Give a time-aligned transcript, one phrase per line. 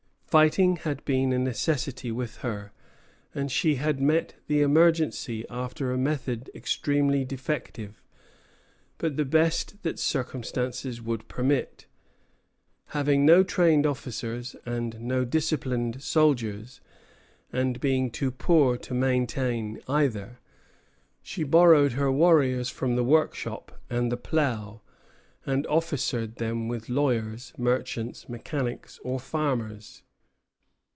[0.31, 2.71] Fighting had been a necessity with her,
[3.35, 8.01] and she had met the emergency after a method extremely defective,
[8.97, 11.85] but the best that circumstances would permit.
[12.95, 16.79] Having no trained officers and no disciplined soldiers,
[17.51, 20.39] and being too poor to maintain either,
[21.21, 24.79] she borrowed her warriors from the workshop and the plough,
[25.45, 30.03] and officered them with lawyers, merchants, mechanics, or farmers.